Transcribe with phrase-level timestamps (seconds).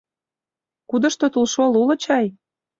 [0.89, 2.25] Кудышто тулшол уло чай?